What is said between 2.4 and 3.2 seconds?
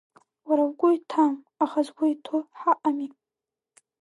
ҳаҟами.